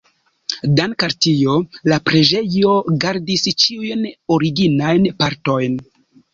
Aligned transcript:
Dank' 0.77 1.03
al 1.07 1.13
tio 1.25 1.57
la 1.93 1.99
preĝejo 2.09 2.73
gardis 3.05 3.47
ĉiujn 3.67 4.11
originajn 4.39 5.09
partojn. 5.25 5.81